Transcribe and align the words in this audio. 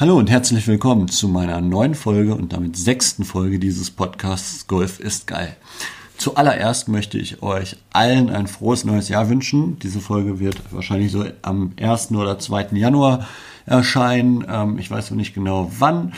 Hallo 0.00 0.16
und 0.16 0.30
herzlich 0.30 0.68
willkommen 0.68 1.08
zu 1.08 1.26
meiner 1.26 1.60
neuen 1.60 1.96
Folge 1.96 2.32
und 2.32 2.52
damit 2.52 2.76
sechsten 2.76 3.24
Folge 3.24 3.58
dieses 3.58 3.90
Podcasts 3.90 4.68
Golf 4.68 5.00
ist 5.00 5.26
geil. 5.26 5.56
Zuallererst 6.16 6.86
möchte 6.86 7.18
ich 7.18 7.42
euch 7.42 7.76
allen 7.92 8.30
ein 8.30 8.46
frohes 8.46 8.84
neues 8.84 9.08
Jahr 9.08 9.28
wünschen. 9.28 9.80
Diese 9.80 9.98
Folge 9.98 10.38
wird 10.38 10.72
wahrscheinlich 10.72 11.10
so 11.10 11.24
am 11.42 11.72
1. 11.80 12.12
oder 12.12 12.38
2. 12.38 12.68
Januar 12.74 13.26
erscheinen. 13.66 14.46
Ähm, 14.48 14.78
ich 14.78 14.88
weiß 14.88 15.10
noch 15.10 15.16
nicht 15.16 15.34
genau 15.34 15.68
wann, 15.80 16.12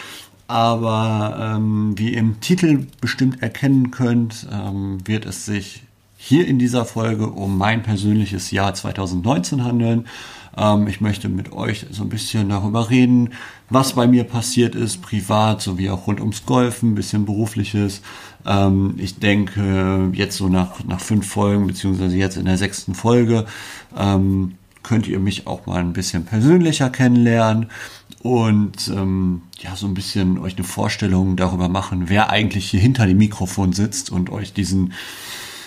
aber 0.46 1.54
ähm, 1.56 1.94
wie 1.96 2.12
ihr 2.12 2.18
im 2.18 2.38
Titel 2.40 2.86
bestimmt 3.00 3.40
erkennen 3.40 3.90
könnt, 3.90 4.46
ähm, 4.52 4.98
wird 5.06 5.24
es 5.24 5.46
sich 5.46 5.84
hier 6.22 6.46
in 6.46 6.58
dieser 6.58 6.84
Folge 6.84 7.28
um 7.28 7.56
mein 7.56 7.82
persönliches 7.82 8.50
Jahr 8.50 8.74
2019 8.74 9.64
handeln. 9.64 10.06
Ähm, 10.54 10.86
ich 10.86 11.00
möchte 11.00 11.30
mit 11.30 11.50
euch 11.52 11.86
so 11.90 12.02
ein 12.02 12.10
bisschen 12.10 12.50
darüber 12.50 12.90
reden, 12.90 13.30
was 13.70 13.94
bei 13.94 14.06
mir 14.06 14.24
passiert 14.24 14.74
ist, 14.74 15.00
privat 15.00 15.62
sowie 15.62 15.88
auch 15.88 16.06
rund 16.06 16.20
ums 16.20 16.44
Golfen, 16.44 16.92
ein 16.92 16.94
bisschen 16.94 17.24
berufliches. 17.24 18.02
Ähm, 18.44 18.96
ich 18.98 19.18
denke, 19.18 20.10
jetzt 20.12 20.36
so 20.36 20.50
nach, 20.50 20.84
nach 20.84 21.00
fünf 21.00 21.26
Folgen, 21.26 21.66
beziehungsweise 21.66 22.18
jetzt 22.18 22.36
in 22.36 22.44
der 22.44 22.58
sechsten 22.58 22.94
Folge, 22.94 23.46
ähm, 23.96 24.56
könnt 24.82 25.08
ihr 25.08 25.20
mich 25.20 25.46
auch 25.46 25.64
mal 25.64 25.80
ein 25.80 25.94
bisschen 25.94 26.26
persönlicher 26.26 26.90
kennenlernen 26.90 27.70
und 28.22 28.88
ähm, 28.88 29.40
ja, 29.58 29.74
so 29.74 29.86
ein 29.86 29.94
bisschen 29.94 30.38
euch 30.38 30.56
eine 30.56 30.64
Vorstellung 30.64 31.36
darüber 31.36 31.70
machen, 31.70 32.10
wer 32.10 32.28
eigentlich 32.28 32.68
hier 32.68 32.80
hinter 32.80 33.06
dem 33.06 33.16
Mikrofon 33.16 33.72
sitzt 33.72 34.10
und 34.10 34.28
euch 34.28 34.52
diesen 34.52 34.92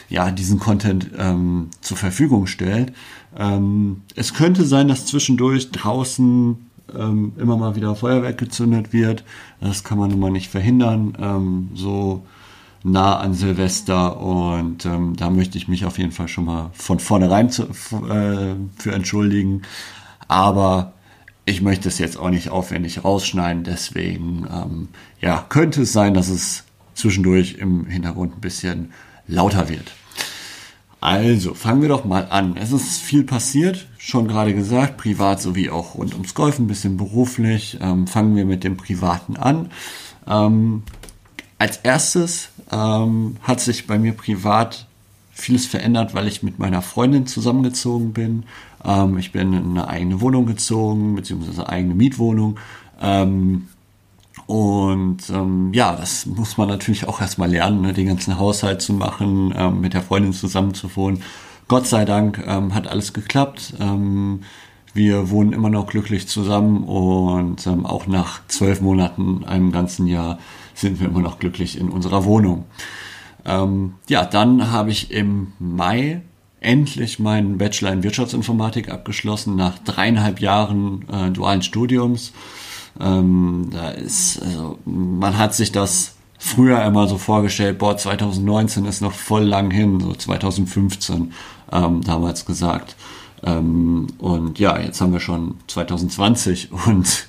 ja, 0.10 0.32
diesen 0.32 0.60
Content 0.60 1.10
ähm, 1.18 1.70
zur 1.82 1.98
Verfügung 1.98 2.48
stellt. 2.48 2.94
Ähm, 3.38 4.02
es 4.16 4.34
könnte 4.34 4.66
sein, 4.66 4.88
dass 4.88 5.06
zwischendurch 5.06 5.72
draußen 5.72 6.58
ähm, 6.96 7.34
immer 7.38 7.58
mal 7.58 7.76
wieder 7.76 7.96
Feuerwerk 7.96 8.38
gezündet 8.38 8.94
wird. 8.94 9.24
Das 9.60 9.84
kann 9.84 9.98
man 9.98 10.12
nun 10.12 10.20
mal 10.20 10.32
nicht 10.32 10.50
verhindern. 10.50 11.18
Ähm, 11.20 11.70
so 11.74 12.24
nah 12.84 13.18
an 13.18 13.34
Silvester 13.34 14.20
und 14.20 14.86
ähm, 14.86 15.16
da 15.16 15.30
möchte 15.30 15.58
ich 15.58 15.68
mich 15.70 15.86
auf 15.86 15.98
jeden 15.98 16.12
Fall 16.12 16.28
schon 16.28 16.46
mal 16.46 16.70
von 16.74 17.00
vornherein 17.00 17.50
zu, 17.50 17.64
äh, 17.64 18.56
für 18.78 18.92
entschuldigen. 18.92 19.62
Aber 20.28 20.94
ich 21.46 21.62
möchte 21.62 21.88
es 21.88 21.98
jetzt 21.98 22.18
auch 22.18 22.30
nicht 22.30 22.50
aufwendig 22.50 23.04
rausschneiden, 23.04 23.64
deswegen 23.64 24.48
ähm, 24.52 24.88
ja, 25.22 25.46
könnte 25.48 25.84
es 25.84 25.94
sein, 25.94 26.14
dass 26.14 26.30
es 26.30 26.66
zwischendurch 26.94 27.56
im 27.56 27.86
Hintergrund 27.86 28.38
ein 28.38 28.42
bisschen 28.42 28.92
lauter 29.28 29.70
wird. 29.70 29.94
Also, 31.04 31.54
fangen 31.54 31.82
wir 31.82 31.90
doch 31.90 32.06
mal 32.06 32.28
an. 32.30 32.56
Es 32.56 32.72
ist 32.72 33.02
viel 33.02 33.26
passiert, 33.26 33.88
schon 33.98 34.26
gerade 34.30 34.54
gesagt, 34.54 34.96
privat 34.96 35.42
sowie 35.42 35.70
auch 35.70 35.96
rund 35.96 36.14
ums 36.14 36.34
Golf, 36.34 36.60
ein 36.60 36.68
bisschen 36.68 36.96
beruflich. 36.96 37.78
Ähm, 37.82 38.08
fangen 38.08 38.38
wir 38.38 38.46
mit 38.46 38.64
dem 38.64 38.78
Privaten 38.78 39.36
an. 39.36 39.70
Ähm, 40.26 40.84
als 41.60 41.76
erstes 41.76 42.52
ähm, 42.72 43.36
hat 43.42 43.60
sich 43.60 43.86
bei 43.86 44.00
mir 44.00 44.14
privat 44.14 44.88
vieles 45.34 45.66
verändert, 45.66 46.14
weil 46.14 46.26
ich 46.26 46.42
mit 46.42 46.58
meiner 46.58 46.82
Freundin 46.82 47.28
zusammengezogen 47.28 48.14
bin. 48.14 48.44
Ähm, 48.86 49.18
ich 49.18 49.34
bin 49.34 49.52
in 49.52 49.72
eine 49.72 49.90
eigene 49.90 50.22
Wohnung 50.22 50.46
gezogen, 50.46 51.16
beziehungsweise 51.16 51.68
eigene 51.68 51.96
Mietwohnung. 51.96 52.60
Ähm, 53.02 53.68
und 54.46 55.30
ähm, 55.30 55.72
ja, 55.74 55.96
das 55.96 56.26
muss 56.26 56.58
man 56.58 56.68
natürlich 56.68 57.08
auch 57.08 57.22
erstmal 57.22 57.50
lernen, 57.50 57.82
ne, 57.82 57.94
den 57.94 58.08
ganzen 58.08 58.38
Haushalt 58.38 58.82
zu 58.82 58.94
machen, 58.94 59.54
ähm, 59.58 59.82
mit 59.82 59.94
der 59.94 60.02
Freundin 60.02 60.34
zusammenzuwohnen. 60.34 61.22
Gott 61.68 61.88
sei 61.88 62.06
Dank 62.06 62.44
ähm, 62.46 62.74
hat 62.74 62.88
alles 62.88 63.14
geklappt. 63.14 63.74
Ähm, 63.80 64.42
wir 64.94 65.30
wohnen 65.32 65.54
immer 65.54 65.70
noch 65.70 65.88
glücklich 65.88 66.28
zusammen 66.28 66.84
und 66.84 67.66
ähm, 67.66 67.86
auch 67.86 68.06
nach 68.06 68.42
zwölf 68.48 68.82
Monaten, 68.82 69.44
einem 69.46 69.72
ganzen 69.72 70.08
Jahr, 70.08 70.38
sind 70.76 71.00
wir 71.00 71.08
immer 71.08 71.22
noch 71.22 71.40
glücklich 71.40 71.80
in 71.80 71.90
unserer 71.90 72.26
Wohnung. 72.26 72.66
Ähm, 73.46 73.96
ja, 74.08 74.26
dann 74.26 74.72
habe 74.72 74.92
ich 74.92 75.12
im 75.12 75.54
Mai 75.60 76.22
endlich 76.60 77.20
meinen 77.20 77.58
Bachelor 77.58 77.92
in 77.92 78.04
Wirtschaftsinformatik 78.04 78.90
abgeschlossen, 78.90 79.56
nach 79.56 79.80
dreieinhalb 79.80 80.40
Jahren 80.40 81.06
äh, 81.12 81.32
dualen 81.32 81.62
Studiums. 81.62 82.34
Ähm, 83.00 83.70
da 83.72 83.90
ist, 83.90 84.42
also, 84.42 84.78
man 84.86 85.38
hat 85.38 85.56
sich 85.56 85.72
das 85.72 86.16
früher 86.38 86.84
immer 86.84 87.08
so 87.08 87.18
vorgestellt, 87.18 87.80
boah, 87.80 87.98
2019 87.98 88.86
ist 88.86 89.02
noch 89.02 89.14
voll 89.14 89.44
lang 89.44 89.72
hin, 89.72 90.00
so 90.00 90.14
2015 90.14 91.34
ähm, 91.72 92.02
damals 92.02 92.46
gesagt. 92.46 92.96
Ähm, 93.44 94.08
und 94.20 94.60
ja, 94.60 94.80
jetzt 94.80 95.02
haben 95.02 95.14
wir 95.14 95.20
schon 95.20 95.56
2020 95.68 96.72
und 96.88 97.28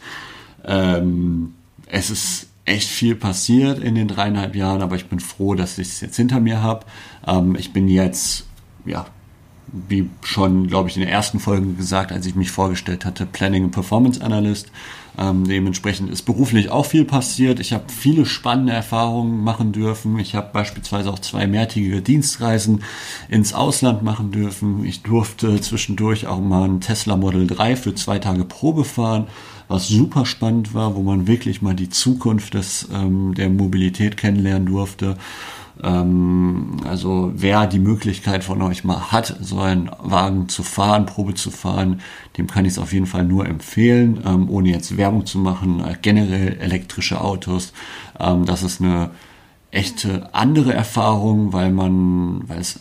ähm, 0.65 1.55
es 1.87 2.11
ist 2.11 2.49
echt 2.65 2.89
viel 2.89 3.15
passiert 3.15 3.79
in 3.79 3.95
den 3.95 4.09
dreieinhalb 4.09 4.57
Jahren, 4.57 4.83
aber 4.83 4.97
ich 4.97 5.07
bin 5.07 5.21
froh, 5.21 5.55
dass 5.55 5.79
ich 5.79 5.89
es 5.89 6.01
jetzt 6.01 6.17
hinter 6.17 6.41
mir 6.41 6.63
habe. 6.63 6.87
Ähm, 7.27 7.57
ich 7.57 7.73
bin 7.73 7.89
jetzt, 7.89 8.47
ja, 8.85 9.07
wie 9.73 10.09
schon, 10.23 10.67
glaube 10.67 10.89
ich, 10.89 10.97
in 10.97 11.03
der 11.03 11.11
ersten 11.11 11.41
Folge 11.41 11.73
gesagt, 11.75 12.13
als 12.13 12.27
ich 12.27 12.35
mich 12.35 12.51
vorgestellt 12.51 13.05
hatte, 13.05 13.27
Planning 13.27 13.65
and 13.65 13.73
Performance 13.73 14.23
Analyst. 14.23 14.71
Ähm, 15.17 15.47
dementsprechend 15.47 16.11
ist 16.11 16.23
beruflich 16.23 16.71
auch 16.71 16.87
viel 16.87 17.05
passiert. 17.05 17.61
Ich 17.61 17.73
habe 17.73 17.85
viele 17.89 18.27
spannende 18.27 18.73
Erfahrungen 18.73 19.45
machen 19.45 19.73
dürfen. 19.73 20.19
Ich 20.19 20.35
habe 20.35 20.51
beispielsweise 20.53 21.11
auch 21.11 21.21
zwei 21.21 21.47
mehrtägige 21.47 22.03
Dienstreisen 22.03 22.83
ins 23.29 23.55
Ausland 23.55 24.03
machen 24.03 24.33
dürfen. 24.33 24.85
Ich 24.85 25.03
durfte 25.03 25.61
zwischendurch 25.61 26.27
auch 26.27 26.41
mal 26.41 26.69
ein 26.69 26.81
Tesla 26.81 27.17
Model 27.17 27.47
3 27.47 27.77
für 27.77 27.95
zwei 27.95 28.19
Tage 28.19 28.45
Probe 28.45 28.85
fahren, 28.85 29.29
was 29.69 29.87
super 29.89 30.27
spannend 30.27 30.75
war, 30.75 30.97
wo 30.97 31.03
man 31.03 31.27
wirklich 31.29 31.63
mal 31.63 31.75
die 31.75 31.91
Zukunft 31.91 32.55
des, 32.55 32.89
ähm, 32.93 33.35
der 33.35 33.51
Mobilität 33.51 34.17
kennenlernen 34.17 34.67
durfte. 34.67 35.17
Ähm, 35.83 36.77
also 36.89 37.33
wer 37.35 37.67
die 37.67 37.79
Möglichkeit 37.79 38.45
von 38.45 38.63
euch 38.63 38.85
mal 38.85 39.11
hat, 39.13 39.37
so 39.41 39.61
einen 39.61 39.91
Wagen 39.99 40.49
zu 40.49 40.63
fahren, 40.63 41.07
Probe 41.07 41.35
zu 41.35 41.51
fahren, 41.51 42.01
dem 42.39 42.47
kann 42.47 42.65
ich 42.65 42.73
es 42.73 42.79
auf 42.79 42.93
jeden 42.93 43.07
Fall 43.07 43.25
nur 43.25 43.47
empfehlen, 43.47 44.23
ähm, 44.25 44.49
ohne 44.49 44.71
jetzt 44.71 44.97
Werbung 44.97 45.27
zu 45.27 45.39
machen. 45.39 45.81
Äh, 45.81 45.97
generell 46.01 46.59
elektrische 46.61 47.21
Autos, 47.21 47.73
ähm, 48.21 48.45
das 48.45 48.63
ist 48.63 48.81
eine 48.81 49.11
echte 49.71 50.33
andere 50.33 50.73
Erfahrung, 50.73 51.53
weil 51.53 51.73
man, 51.73 52.49
weil 52.49 52.61
es 52.61 52.81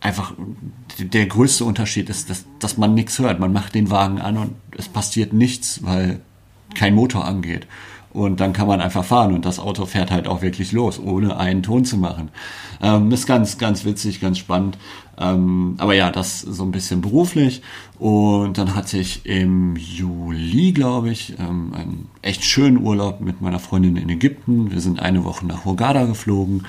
einfach 0.00 0.34
der 0.98 1.26
größte 1.26 1.64
Unterschied 1.64 2.10
ist, 2.10 2.28
dass, 2.28 2.44
dass 2.58 2.76
man 2.76 2.94
nichts 2.94 3.18
hört. 3.20 3.38
Man 3.38 3.52
macht 3.52 3.74
den 3.74 3.90
Wagen 3.90 4.20
an 4.20 4.36
und 4.36 4.54
es 4.76 4.88
passiert 4.88 5.32
nichts, 5.32 5.84
weil 5.84 6.20
kein 6.74 6.94
Motor 6.94 7.24
angeht. 7.24 7.66
Und 8.12 8.40
dann 8.40 8.52
kann 8.52 8.66
man 8.66 8.80
einfach 8.80 9.04
fahren 9.04 9.32
und 9.32 9.46
das 9.46 9.58
Auto 9.58 9.86
fährt 9.86 10.10
halt 10.10 10.28
auch 10.28 10.42
wirklich 10.42 10.72
los, 10.72 11.00
ohne 11.00 11.38
einen 11.38 11.62
Ton 11.62 11.86
zu 11.86 11.96
machen. 11.96 12.28
Ähm, 12.82 13.10
ist 13.10 13.26
ganz, 13.26 13.56
ganz 13.56 13.86
witzig, 13.86 14.20
ganz 14.20 14.36
spannend. 14.36 14.76
Ähm, 15.18 15.76
aber 15.78 15.94
ja, 15.94 16.10
das 16.10 16.40
so 16.40 16.62
ein 16.62 16.72
bisschen 16.72 17.00
beruflich. 17.00 17.62
Und 17.98 18.58
dann 18.58 18.74
hatte 18.74 18.98
ich 18.98 19.24
im 19.24 19.76
Juli, 19.76 20.72
glaube 20.72 21.10
ich, 21.10 21.38
ähm, 21.38 21.72
einen 21.74 22.08
echt 22.20 22.44
schönen 22.44 22.78
Urlaub 22.78 23.20
mit 23.20 23.40
meiner 23.40 23.58
Freundin 23.58 23.96
in 23.96 24.08
Ägypten. 24.10 24.70
Wir 24.70 24.80
sind 24.80 25.00
eine 25.00 25.24
Woche 25.24 25.46
nach 25.46 25.64
Hurghada 25.64 26.04
geflogen. 26.04 26.66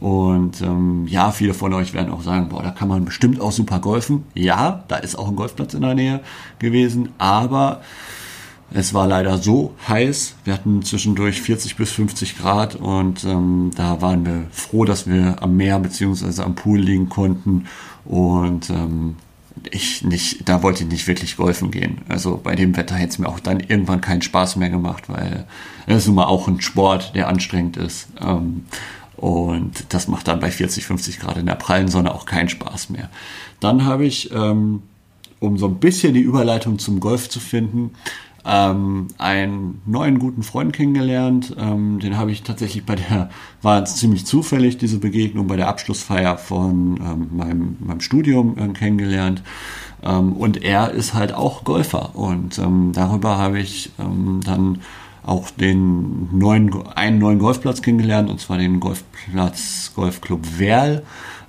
Und 0.00 0.62
ähm, 0.62 1.06
ja, 1.08 1.32
viele 1.32 1.52
von 1.52 1.74
euch 1.74 1.92
werden 1.92 2.12
auch 2.12 2.22
sagen, 2.22 2.48
boah, 2.48 2.62
da 2.62 2.70
kann 2.70 2.88
man 2.88 3.04
bestimmt 3.04 3.40
auch 3.40 3.52
super 3.52 3.80
golfen. 3.80 4.24
Ja, 4.34 4.84
da 4.88 4.96
ist 4.96 5.18
auch 5.18 5.28
ein 5.28 5.36
Golfplatz 5.36 5.74
in 5.74 5.82
der 5.82 5.94
Nähe 5.94 6.20
gewesen. 6.58 7.10
Aber 7.18 7.80
es 8.70 8.92
war 8.92 9.06
leider 9.06 9.38
so 9.38 9.74
heiß. 9.88 10.34
Wir 10.44 10.52
hatten 10.52 10.82
zwischendurch 10.82 11.40
40 11.40 11.76
bis 11.76 11.92
50 11.92 12.38
Grad 12.38 12.74
und 12.74 13.24
ähm, 13.24 13.70
da 13.74 14.02
waren 14.02 14.26
wir 14.26 14.46
froh, 14.50 14.84
dass 14.84 15.06
wir 15.06 15.42
am 15.42 15.56
Meer 15.56 15.78
beziehungsweise 15.78 16.44
am 16.44 16.54
Pool 16.54 16.78
liegen 16.78 17.08
konnten 17.08 17.66
und 18.04 18.70
ähm, 18.70 19.16
ich 19.70 20.04
nicht, 20.04 20.48
da 20.48 20.62
wollte 20.62 20.84
ich 20.84 20.90
nicht 20.90 21.06
wirklich 21.06 21.36
golfen 21.36 21.70
gehen. 21.70 22.02
Also 22.08 22.40
bei 22.42 22.54
dem 22.54 22.76
Wetter 22.76 22.94
hätte 22.94 23.10
es 23.10 23.18
mir 23.18 23.28
auch 23.28 23.40
dann 23.40 23.60
irgendwann 23.60 24.00
keinen 24.00 24.22
Spaß 24.22 24.56
mehr 24.56 24.70
gemacht, 24.70 25.04
weil 25.08 25.46
es 25.86 25.98
ist 25.98 26.06
nun 26.06 26.16
mal 26.16 26.26
auch 26.26 26.48
ein 26.48 26.60
Sport, 26.60 27.14
der 27.14 27.28
anstrengend 27.28 27.76
ist. 27.76 28.08
Ähm, 28.20 28.64
und 29.16 29.92
das 29.92 30.06
macht 30.06 30.28
dann 30.28 30.38
bei 30.40 30.50
40, 30.50 30.86
50 30.86 31.18
Grad 31.18 31.38
in 31.38 31.46
der 31.46 31.56
prallen 31.56 31.88
Sonne 31.88 32.14
auch 32.14 32.24
keinen 32.24 32.48
Spaß 32.48 32.90
mehr. 32.90 33.10
Dann 33.58 33.84
habe 33.84 34.06
ich, 34.06 34.30
ähm, 34.32 34.82
um 35.40 35.58
so 35.58 35.66
ein 35.66 35.78
bisschen 35.78 36.14
die 36.14 36.20
Überleitung 36.20 36.78
zum 36.78 37.00
Golf 37.00 37.28
zu 37.28 37.40
finden, 37.40 37.90
ähm, 38.44 39.08
einen 39.18 39.82
neuen 39.86 40.18
guten 40.18 40.42
Freund 40.42 40.72
kennengelernt. 40.72 41.54
Ähm, 41.58 41.98
den 42.00 42.16
habe 42.16 42.30
ich 42.32 42.42
tatsächlich 42.42 42.84
bei 42.84 42.96
der, 42.96 43.30
war 43.62 43.84
ziemlich 43.84 44.26
zufällig, 44.26 44.78
diese 44.78 44.98
Begegnung 44.98 45.46
bei 45.46 45.56
der 45.56 45.68
Abschlussfeier 45.68 46.38
von 46.38 46.98
ähm, 47.00 47.28
meinem, 47.36 47.76
meinem 47.80 48.00
Studium 48.00 48.56
äh, 48.58 48.68
kennengelernt. 48.68 49.42
Ähm, 50.02 50.32
und 50.32 50.62
er 50.62 50.90
ist 50.90 51.14
halt 51.14 51.32
auch 51.32 51.64
Golfer. 51.64 52.14
Und 52.16 52.58
ähm, 52.58 52.92
darüber 52.92 53.38
habe 53.38 53.58
ich 53.58 53.90
ähm, 53.98 54.40
dann 54.44 54.78
auch 55.24 55.50
den 55.50 56.28
neuen, 56.38 56.72
einen 56.94 57.18
neuen 57.18 57.38
Golfplatz 57.38 57.82
kennengelernt, 57.82 58.30
und 58.30 58.40
zwar 58.40 58.56
den 58.56 58.80
Golfplatz 58.80 59.92
Golfclub 59.94 60.58
Werl. 60.58 61.02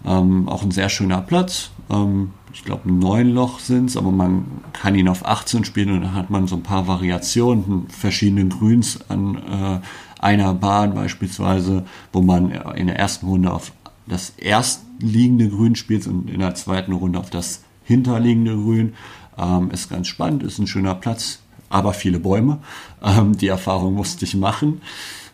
Ähm, 0.05 0.47
auch 0.47 0.63
ein 0.63 0.71
sehr 0.71 0.89
schöner 0.89 1.21
Platz. 1.21 1.71
Ähm, 1.89 2.31
ich 2.53 2.63
glaube, 2.63 2.91
neun 2.91 3.29
Loch 3.29 3.59
sind 3.59 3.89
es, 3.89 3.97
aber 3.97 4.11
man 4.11 4.45
kann 4.73 4.95
ihn 4.95 5.07
auf 5.07 5.25
18 5.25 5.65
spielen 5.65 5.91
und 5.91 6.01
dann 6.01 6.15
hat 6.15 6.29
man 6.29 6.47
so 6.47 6.55
ein 6.55 6.63
paar 6.63 6.87
Variationen, 6.87 7.87
verschiedene 7.89 8.47
Grüns 8.47 8.99
an 9.09 9.35
äh, 9.35 9.79
einer 10.19 10.53
Bahn 10.53 10.93
beispielsweise, 10.93 11.85
wo 12.11 12.21
man 12.21 12.51
in 12.75 12.87
der 12.87 12.97
ersten 12.97 13.27
Runde 13.27 13.51
auf 13.51 13.71
das 14.07 14.31
erstliegende 14.31 15.49
Grün 15.49 15.75
spielt 15.75 16.07
und 16.07 16.29
in 16.29 16.39
der 16.39 16.55
zweiten 16.55 16.93
Runde 16.93 17.19
auf 17.19 17.29
das 17.29 17.63
hinterliegende 17.83 18.55
Grün. 18.55 18.93
Ähm, 19.37 19.71
ist 19.71 19.89
ganz 19.89 20.07
spannend, 20.07 20.43
ist 20.43 20.59
ein 20.59 20.67
schöner 20.67 20.95
Platz, 20.95 21.39
aber 21.69 21.93
viele 21.93 22.19
Bäume. 22.19 22.59
Ähm, 23.03 23.37
die 23.37 23.47
Erfahrung 23.47 23.93
musste 23.93 24.25
ich 24.25 24.35
machen. 24.35 24.81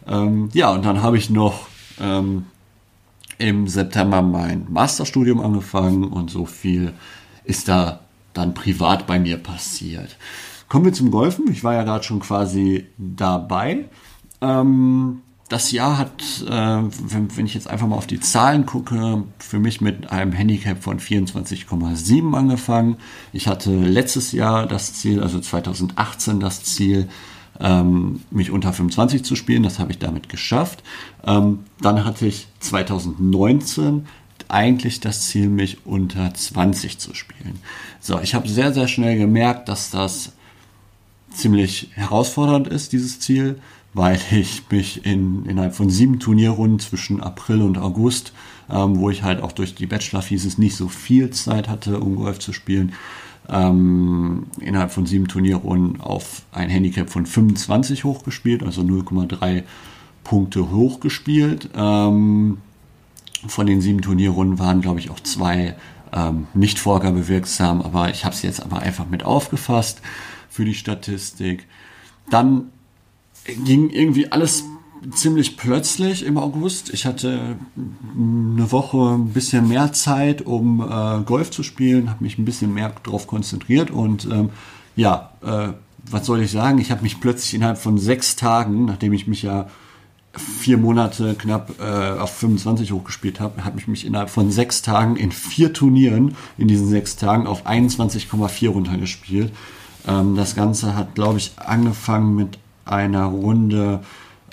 Ähm, 0.07 0.49
ja, 0.53 0.71
und 0.71 0.85
dann 0.85 1.01
habe 1.01 1.17
ich 1.17 1.29
noch 1.29 1.67
ähm, 1.99 2.45
im 3.37 3.67
September 3.67 4.21
mein 4.21 4.67
Masterstudium 4.69 5.39
angefangen 5.41 6.05
und 6.05 6.29
so 6.29 6.45
viel 6.45 6.93
ist 7.43 7.67
da 7.67 8.01
dann 8.33 8.53
privat 8.53 9.07
bei 9.07 9.19
mir 9.19 9.37
passiert. 9.37 10.17
Kommen 10.67 10.85
wir 10.85 10.93
zum 10.93 11.11
Golfen. 11.11 11.49
Ich 11.51 11.63
war 11.63 11.73
ja 11.73 11.83
gerade 11.83 12.03
schon 12.03 12.19
quasi 12.19 12.87
dabei. 12.97 13.85
Ähm, 14.41 15.21
das 15.47 15.71
Jahr 15.71 15.97
hat, 15.97 16.23
äh, 16.47 16.49
wenn, 16.49 17.37
wenn, 17.37 17.45
ich 17.45 17.53
jetzt 17.53 17.69
einfach 17.69 17.87
mal 17.87 17.97
auf 17.97 18.07
die 18.07 18.19
Zahlen 18.19 18.65
gucke, 18.65 19.23
für 19.37 19.59
mich 19.59 19.79
mit 19.79 20.11
einem 20.11 20.31
Handicap 20.31 20.81
von 20.81 20.99
24,7 20.99 22.35
angefangen. 22.35 22.97
Ich 23.31 23.47
hatte 23.47 23.71
letztes 23.71 24.31
Jahr 24.31 24.65
das 24.65 24.93
Ziel, 24.93 25.21
also 25.21 25.39
2018 25.39 26.39
das 26.39 26.63
Ziel, 26.63 27.07
ähm, 27.59 28.21
mich 28.31 28.51
unter 28.51 28.73
25 28.73 29.23
zu 29.23 29.35
spielen. 29.35 29.63
Das 29.63 29.79
habe 29.79 29.91
ich 29.91 29.99
damit 29.99 30.29
geschafft. 30.29 30.83
Ähm, 31.25 31.59
dann 31.81 32.05
hatte 32.05 32.25
ich 32.25 32.47
2019 32.59 34.05
eigentlich 34.47 34.99
das 34.99 35.27
Ziel, 35.27 35.49
mich 35.49 35.85
unter 35.85 36.33
20 36.33 36.99
zu 36.99 37.13
spielen. 37.13 37.59
So, 37.99 38.19
ich 38.21 38.35
habe 38.35 38.47
sehr, 38.47 38.73
sehr 38.73 38.87
schnell 38.87 39.17
gemerkt, 39.17 39.69
dass 39.69 39.89
das 39.89 40.33
ziemlich 41.31 41.89
herausfordernd 41.93 42.67
ist, 42.67 42.93
dieses 42.93 43.19
Ziel, 43.19 43.59
weil 43.93 44.19
ich 44.31 44.63
mich 44.69 45.05
in, 45.05 45.45
innerhalb 45.45 45.73
von 45.73 45.89
sieben 45.89 46.19
Turnierrunden 46.19 46.79
zwischen 46.79 47.21
April 47.21 47.61
und 47.61 47.77
August, 47.77 48.33
ähm, 48.69 48.99
wo 48.99 49.09
ich 49.09 49.23
halt 49.23 49.41
auch 49.41 49.51
durch 49.51 49.75
die 49.75 49.85
Bachelor-Fieses 49.85 50.57
nicht 50.57 50.75
so 50.75 50.87
viel 50.87 51.29
Zeit 51.29 51.69
hatte, 51.69 51.99
um 51.99 52.15
Golf 52.15 52.39
zu 52.39 52.53
spielen, 52.53 52.93
ähm, 53.49 54.47
innerhalb 54.59 54.91
von 54.91 55.05
sieben 55.05 55.27
Turnierrunden 55.27 56.01
auf 56.01 56.43
ein 56.51 56.69
Handicap 56.69 57.09
von 57.09 57.25
25 57.25 58.03
hochgespielt, 58.03 58.63
also 58.63 58.81
0,3 58.81 59.63
Punkte 60.23 60.71
hochgespielt. 60.71 61.69
Ähm, 61.75 62.57
von 63.47 63.67
den 63.67 63.81
sieben 63.81 64.01
Turnierrunden 64.01 64.59
waren, 64.59 64.81
glaube 64.81 64.99
ich, 64.99 65.09
auch 65.09 65.19
zwei 65.19 65.75
ähm, 66.13 66.47
nicht 66.53 66.79
vorgabewirksam, 66.79 67.81
aber 67.81 68.09
ich 68.09 68.25
habe 68.25 68.33
es 68.33 68.41
jetzt 68.41 68.61
aber 68.61 68.79
einfach 68.79 69.07
mit 69.07 69.23
aufgefasst 69.23 70.01
für 70.49 70.65
die 70.65 70.73
Statistik. 70.73 71.67
Dann 72.29 72.69
ging 73.65 73.89
irgendwie 73.89 74.31
alles 74.31 74.63
ziemlich 75.13 75.57
plötzlich 75.57 76.25
im 76.25 76.37
August. 76.37 76.93
Ich 76.93 77.05
hatte 77.05 77.57
eine 77.75 78.71
Woche 78.71 79.15
ein 79.15 79.29
bisschen 79.29 79.67
mehr 79.67 79.93
Zeit, 79.93 80.41
um 80.41 80.81
äh, 80.81 81.21
Golf 81.23 81.51
zu 81.51 81.63
spielen, 81.63 82.09
habe 82.09 82.23
mich 82.23 82.37
ein 82.37 82.45
bisschen 82.45 82.73
mehr 82.73 82.93
darauf 83.03 83.27
konzentriert 83.27 83.91
und 83.91 84.25
ähm, 84.25 84.49
ja, 84.95 85.31
äh, 85.43 85.73
was 86.09 86.25
soll 86.25 86.41
ich 86.41 86.51
sagen? 86.51 86.79
Ich 86.79 86.91
habe 86.91 87.01
mich 87.01 87.19
plötzlich 87.19 87.53
innerhalb 87.53 87.77
von 87.77 87.97
sechs 87.97 88.35
Tagen, 88.35 88.85
nachdem 88.85 89.13
ich 89.13 89.27
mich 89.27 89.43
ja 89.43 89.67
vier 90.37 90.77
Monate 90.77 91.35
knapp 91.35 91.79
äh, 91.79 92.19
auf 92.19 92.35
25 92.35 92.91
hochgespielt 92.91 93.39
habe, 93.39 93.63
habe 93.63 93.79
ich 93.79 93.87
mich 93.87 94.05
innerhalb 94.05 94.29
von 94.29 94.51
sechs 94.51 94.81
Tagen 94.81 95.15
in 95.15 95.31
vier 95.31 95.73
Turnieren 95.73 96.35
in 96.57 96.67
diesen 96.67 96.87
sechs 96.87 97.15
Tagen 97.15 97.47
auf 97.47 97.65
21,4 97.65 98.69
runtergespielt. 98.69 99.51
Ähm, 100.07 100.35
das 100.35 100.55
Ganze 100.55 100.95
hat, 100.95 101.15
glaube 101.15 101.37
ich, 101.37 101.53
angefangen 101.57 102.35
mit 102.35 102.57
einer 102.85 103.25
Runde 103.25 104.01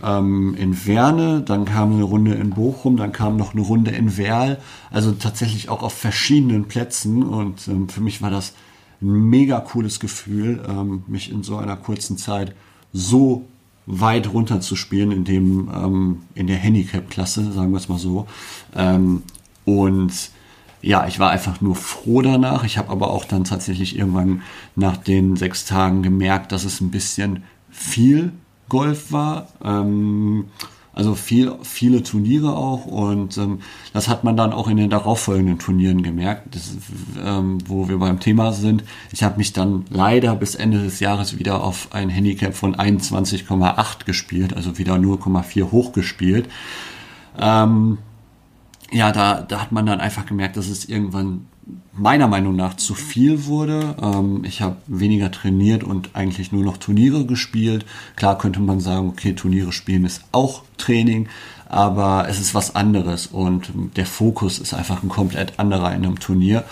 ähm, 0.03 0.55
in 0.59 0.87
Werne, 0.87 1.43
dann 1.43 1.65
kam 1.65 1.93
eine 1.93 2.03
Runde 2.03 2.35
in 2.35 2.51
Bochum, 2.51 2.97
dann 2.97 3.13
kam 3.13 3.37
noch 3.37 3.53
eine 3.53 3.63
Runde 3.63 3.91
in 3.91 4.17
Werl, 4.17 4.59
also 4.91 5.13
tatsächlich 5.13 5.69
auch 5.69 5.83
auf 5.83 5.95
verschiedenen 5.95 6.67
Plätzen 6.67 7.23
und 7.23 7.69
ähm, 7.69 7.89
für 7.89 8.01
mich 8.01 8.23
war 8.23 8.31
das 8.31 8.55
ein 9.01 9.29
mega 9.29 9.61
cooles 9.61 10.01
Gefühl, 10.01 10.63
ähm, 10.69 11.05
mich 11.07 11.31
in 11.31 11.43
so 11.43 11.57
einer 11.57 11.77
kurzen 11.77 12.17
Zeit 12.17 12.55
so 12.93 13.47
weit 13.87 14.33
runter 14.33 14.61
zu 14.61 14.77
spielen 14.77 15.11
in 15.11 15.25
dem 15.25 15.69
ähm, 15.75 16.23
in 16.35 16.47
der 16.47 16.57
Handicap-Klasse, 16.57 17.53
sagen 17.53 17.73
wir 17.73 17.79
es 17.79 17.89
mal 17.89 17.99
so. 17.99 18.27
Ähm, 18.77 19.23
und 19.65 20.13
ja, 20.83 21.07
ich 21.07 21.19
war 21.19 21.31
einfach 21.31 21.61
nur 21.61 21.77
froh 21.77 22.23
danach. 22.23 22.65
Ich 22.65 22.77
habe 22.77 22.91
aber 22.91 23.11
auch 23.11 23.25
dann 23.25 23.45
tatsächlich 23.45 23.97
irgendwann 23.97 24.43
nach 24.75 24.97
den 24.97 25.37
sechs 25.37 25.65
Tagen 25.65 26.03
gemerkt, 26.03 26.53
dass 26.53 26.65
es 26.65 26.81
ein 26.81 26.91
bisschen 26.91 27.45
viel 27.71 28.33
Golf 28.73 29.13
war. 29.13 29.49
Ähm, 29.63 30.47
also 30.95 31.15
viel, 31.15 31.53
viele 31.63 32.03
Turniere 32.03 32.57
auch 32.57 32.87
und 32.87 33.37
ähm, 33.39 33.61
das 33.93 34.09
hat 34.09 34.25
man 34.25 34.37
dann 34.37 34.53
auch 34.53 34.69
in 34.69 34.79
den 34.79 34.89
darauffolgenden 34.89 35.59
Turnieren 35.59 36.03
gemerkt, 36.03 36.55
das, 36.55 36.77
ähm, 37.23 37.59
wo 37.67 37.89
wir 37.89 37.99
beim 37.99 38.19
Thema 38.19 38.53
sind. 38.53 38.85
Ich 39.11 39.23
habe 39.23 39.37
mich 39.39 39.53
dann 39.53 39.85
leider 39.91 40.35
bis 40.37 40.55
Ende 40.55 40.83
des 40.83 41.01
Jahres 41.01 41.39
wieder 41.39 41.63
auf 41.63 41.89
ein 41.93 42.09
Handicap 42.09 42.55
von 42.55 42.77
21,8 42.77 44.05
gespielt, 44.05 44.55
also 44.55 44.77
wieder 44.79 44.95
0,4 44.97 45.71
hochgespielt. 45.71 46.49
Ähm, 47.39 47.99
ja, 48.91 49.13
da, 49.13 49.41
da 49.41 49.61
hat 49.63 49.73
man 49.73 49.87
dann 49.87 50.01
einfach 50.01 50.27
gemerkt, 50.27 50.57
dass 50.59 50.69
es 50.69 50.87
irgendwann 50.87 51.47
meiner 51.93 52.29
Meinung 52.29 52.57
nach 52.57 52.75
zu 52.75 52.95
viel 52.95 53.47
wurde. 53.47 53.97
Ähm, 54.01 54.45
ich 54.45 54.63
habe 54.63 54.77
weniger 54.87 55.31
trainiert 55.31 55.85
und 55.85 56.11
eigentlich 56.15 56.53
nur 56.53 56.65
noch 56.65 56.77
Turniere 56.77 57.27
gespielt. 57.27 57.85
Klar 58.17 58.39
könnte 58.39 58.61
man 58.61 58.81
sagen, 58.81 59.09
okay, 59.09 59.35
Turniere 59.35 59.73
spielen 59.73 60.05
ist 60.05 60.23
auch 60.33 60.63
Training, 60.79 61.29
aber 61.69 62.27
es 62.29 62.41
ist 62.41 62.55
was 62.55 62.75
anderes 62.75 63.27
und 63.27 63.73
der 63.97 64.07
Fokus 64.07 64.59
ist 64.59 64.75
einfach 64.75 65.03
ein 65.03 65.09
komplett 65.09 65.59
anderer 65.59 65.95
in 65.95 66.05
einem 66.05 66.19
Turnier. 66.19 66.65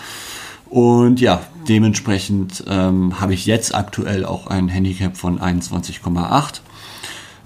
Und 0.69 1.19
ja, 1.19 1.41
dementsprechend 1.67 2.63
ähm, 2.67 3.19
habe 3.19 3.33
ich 3.33 3.45
jetzt 3.45 3.75
aktuell 3.75 4.25
auch 4.25 4.47
ein 4.47 4.69
Handicap 4.69 5.17
von 5.17 5.39
21,8. 5.39 6.61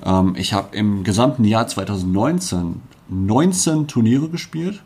Ähm, 0.05 0.35
ich 0.37 0.53
habe 0.53 0.75
im 0.75 1.03
gesamten 1.03 1.43
Jahr 1.43 1.67
2019 1.67 2.81
19 3.09 3.87
Turniere 3.87 4.29
gespielt 4.29 4.81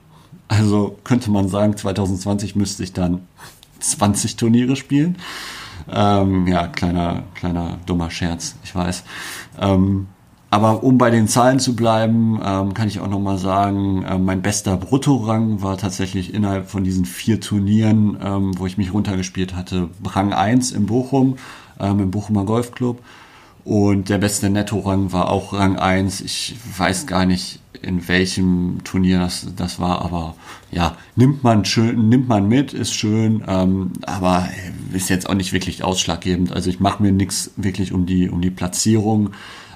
also 0.50 0.98
könnte 1.06 1.32
man 1.32 1.48
sagen, 1.48 1.78
2020 1.78 2.58
müsste 2.58 2.84
ich 2.84 2.92
dann 2.92 3.22
20 3.80 4.36
Turniere 4.36 4.76
spielen. 4.76 5.16
Ähm, 5.90 6.48
ja, 6.48 6.68
kleiner, 6.68 7.24
kleiner 7.36 7.78
dummer 7.86 8.12
Scherz, 8.12 8.56
ich 8.64 8.76
weiß. 8.76 9.04
Ähm, 9.62 10.08
aber 10.52 10.84
um 10.84 10.98
bei 10.98 11.12
den 11.12 11.28
Zahlen 11.28 11.60
zu 11.60 11.76
bleiben, 11.76 12.40
ähm, 12.44 12.74
kann 12.74 12.88
ich 12.88 13.00
auch 13.00 13.08
nochmal 13.08 13.38
sagen, 13.38 14.04
äh, 14.04 14.18
mein 14.18 14.42
bester 14.42 14.78
Bruttorang 14.78 15.62
war 15.62 15.78
tatsächlich 15.78 16.34
innerhalb 16.34 16.70
von 16.70 16.84
diesen 16.84 17.06
vier 17.06 17.40
Turnieren, 17.40 18.18
ähm, 18.22 18.58
wo 18.58 18.66
ich 18.66 18.78
mich 18.78 18.94
runtergespielt 18.94 19.56
hatte, 19.56 19.90
Rang 20.04 20.34
1 20.34 20.72
in 20.72 20.88
Bochum, 20.88 21.38
ähm, 21.80 22.00
im 22.00 22.12
Bochumer 22.12 22.46
Golfclub. 22.46 23.00
Und 23.70 24.10
der 24.10 24.18
beste 24.18 24.50
Nettorang 24.50 25.12
war 25.12 25.30
auch 25.30 25.54
Rang 25.54 25.78
1. 25.78 26.22
Ich 26.22 26.56
weiß 26.76 27.06
gar 27.06 27.28
nicht, 27.28 27.60
in 27.84 28.08
welchem 28.08 28.80
Turnier 28.84 29.20
das, 29.20 29.46
das 29.56 29.80
war, 29.80 30.02
aber 30.02 30.34
ja, 30.72 30.98
nimmt 31.16 31.44
man 31.44 31.66
schön, 31.66 32.10
nimmt 32.10 32.28
man 32.28 32.48
mit, 32.48 32.74
ist 32.74 32.96
schön, 32.96 33.44
ähm, 33.48 33.94
aber 34.08 34.50
ist 34.92 35.12
jetzt 35.12 35.30
auch 35.30 35.36
nicht 35.36 35.54
wirklich 35.54 35.84
ausschlaggebend. 35.84 36.52
Also 36.52 36.72
ich 36.72 36.80
mache 36.80 37.04
mir 37.04 37.12
nichts 37.12 37.52
wirklich 37.58 37.94
um 37.94 38.08
die, 38.08 38.32
um 38.32 38.42
die 38.42 38.50
Platzierung. 38.50 39.34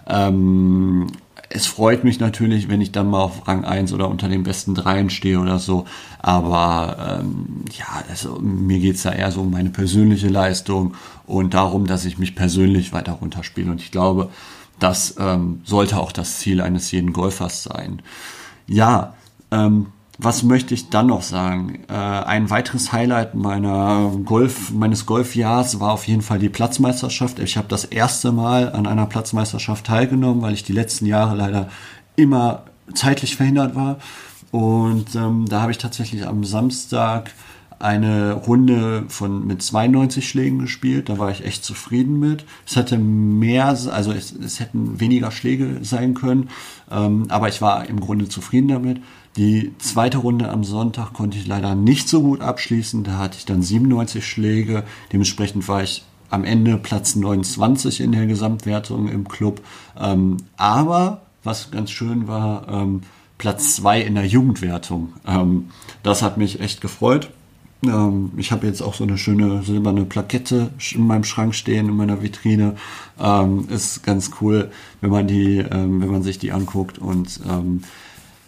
Ähm, 0.07 1.05
es 1.53 1.67
freut 1.67 2.03
mich 2.03 2.19
natürlich, 2.19 2.67
wenn 2.67 2.81
ich 2.81 2.91
dann 2.91 3.10
mal 3.10 3.22
auf 3.22 3.48
Rang 3.48 3.63
1 3.63 3.93
oder 3.93 4.10
unter 4.10 4.27
den 4.27 4.43
besten 4.43 4.74
Dreien 4.74 5.10
stehe 5.10 5.39
oder 5.39 5.60
so. 5.60 5.86
Aber 6.19 7.19
ähm, 7.22 7.65
ja, 7.77 7.86
also, 8.10 8.39
mir 8.39 8.79
geht's 8.79 9.03
da 9.03 9.12
eher 9.12 9.31
so 9.31 9.41
um 9.41 9.51
meine 9.51 9.69
persönliche 9.69 10.29
Leistung 10.29 10.95
und 11.27 11.53
darum, 11.53 11.86
dass 11.86 12.05
ich 12.05 12.17
mich 12.17 12.36
persönlich 12.36 12.91
weiter 12.91 13.13
runterspiele. 13.13 13.69
Und 13.69 13.81
ich 13.81 13.91
glaube, 13.91 14.29
das 14.79 15.15
ähm, 15.19 15.62
sollte 15.63 15.98
auch 16.00 16.12
das 16.12 16.39
Ziel 16.39 16.60
eines 16.60 16.91
jeden 16.91 17.13
Golfers 17.13 17.63
sein. 17.63 18.01
Ja, 18.67 19.13
ähm, 19.51 19.88
was 20.24 20.44
möchte 20.44 20.74
ich 20.74 20.89
dann 20.89 21.08
noch 21.08 21.22
sagen? 21.22 21.84
Äh, 21.89 21.94
ein 21.94 22.50
weiteres 22.50 22.92
Highlight 22.92 23.36
meiner 23.36 24.12
Golf, 24.24 24.72
meines 24.72 25.06
Golfjahrs 25.06 25.80
war 25.80 25.92
auf 25.92 26.08
jeden 26.08 26.22
Fall 26.22 26.39
die 26.39 26.50
Platzmeisterschaft. 26.50 27.39
Ich 27.39 27.58
habe 27.58 27.68
das 27.68 27.86
erste 27.86 28.32
Mal 28.32 28.72
an 28.72 28.88
einer 28.88 29.06
Platzmeisterschaft 29.06 29.86
teilgenommen, 29.86 30.42
weil 30.42 30.53
ich 30.53 30.63
die 30.63 30.74
letzten 30.74 31.06
Jahre 31.06 31.36
leider 31.36 31.70
immer 32.15 32.63
zeitlich 32.94 33.36
verhindert 33.36 33.75
war. 33.75 33.98
Und 34.51 35.15
ähm, 35.15 35.46
da 35.48 35.62
habe 35.62 35.72
ich 35.72 35.77
tatsächlich 35.77 36.27
am 36.27 36.44
Samstag 36.44 37.32
eine 37.83 38.31
Runde 38.31 39.03
von 39.09 39.45
mit 39.45 39.61
92 39.61 40.27
Schlägen 40.27 40.59
gespielt. 40.59 41.09
Da 41.09 41.17
war 41.17 41.31
ich 41.31 41.43
echt 41.43 41.65
zufrieden 41.65 42.17
mit. 42.17 42.45
Es 42.65 42.77
hätte 42.77 42.97
mehr, 42.97 43.67
also 43.67 44.13
es, 44.13 44.31
es 44.31 44.61
hätten 44.61 45.01
weniger 45.01 45.31
Schläge 45.31 45.79
sein 45.81 46.13
können, 46.13 46.49
ähm, 46.89 47.25
aber 47.27 47.49
ich 47.49 47.61
war 47.61 47.87
im 47.89 47.99
Grunde 47.99 48.29
zufrieden 48.29 48.69
damit. 48.69 49.01
Die 49.35 49.73
zweite 49.79 50.19
Runde 50.19 50.49
am 50.49 50.63
Sonntag 50.63 51.11
konnte 51.11 51.37
ich 51.37 51.45
leider 51.45 51.75
nicht 51.75 52.07
so 52.07 52.21
gut 52.21 52.39
abschließen. 52.39 53.03
Da 53.03 53.17
hatte 53.17 53.37
ich 53.37 53.45
dann 53.45 53.61
97 53.61 54.25
Schläge. 54.25 54.83
Dementsprechend 55.11 55.67
war 55.67 55.83
ich 55.83 56.05
am 56.29 56.45
Ende 56.45 56.77
Platz 56.77 57.15
29 57.15 57.99
in 57.99 58.13
der 58.13 58.27
Gesamtwertung 58.27 59.09
im 59.09 59.27
Club. 59.27 59.61
Ähm, 59.99 60.37
aber 60.55 61.23
was 61.43 61.69
ganz 61.69 61.91
schön 61.91 62.29
war, 62.29 62.67
ähm, 62.69 63.01
Platz 63.37 63.75
2 63.75 64.01
in 64.01 64.15
der 64.15 64.25
Jugendwertung. 64.25 65.13
Ähm, 65.27 65.69
das 66.01 66.21
hat 66.21 66.37
mich 66.37 66.61
echt 66.61 66.79
gefreut. 66.79 67.29
Ähm, 67.85 68.31
ich 68.37 68.51
habe 68.51 68.67
jetzt 68.67 68.81
auch 68.81 68.93
so 68.93 69.03
eine 69.03 69.17
schöne 69.17 69.63
silberne 69.63 70.05
Plakette 70.05 70.71
in 70.93 71.07
meinem 71.07 71.23
Schrank 71.23 71.55
stehen, 71.55 71.89
in 71.89 71.95
meiner 71.95 72.21
Vitrine. 72.21 72.75
Ähm, 73.19 73.67
ist 73.69 74.03
ganz 74.03 74.31
cool, 74.41 74.71
wenn 75.01 75.09
man 75.09 75.27
die, 75.27 75.57
ähm, 75.57 76.01
wenn 76.01 76.11
man 76.11 76.23
sich 76.23 76.39
die 76.39 76.51
anguckt 76.51 76.97
und 76.97 77.39
ähm, 77.49 77.83